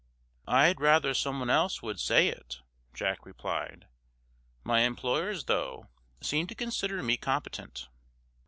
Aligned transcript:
"I'd 0.47 0.81
rather 0.81 1.13
someone 1.13 1.51
else 1.51 1.83
would 1.83 1.99
say 1.99 2.27
it," 2.27 2.61
Jack 2.91 3.23
replied. 3.23 3.85
"My 4.63 4.79
employers, 4.79 5.43
though, 5.45 5.89
seem 6.21 6.47
to 6.47 6.55
consider 6.55 7.03
me 7.03 7.17
competent." 7.17 7.87